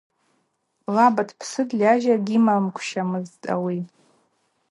[0.95, 3.79] Лаба дпсытӏ, льажьа гьйымагвщамызтӏ ауи.